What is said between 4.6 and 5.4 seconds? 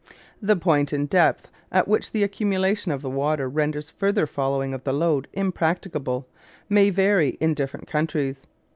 of the lode